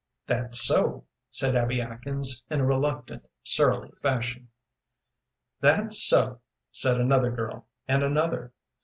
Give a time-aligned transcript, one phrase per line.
[0.25, 4.47] "That's so," said Abby Atkins, in a reluctant, surly fashion.
[5.59, 8.51] "That's so," said another girl, and another.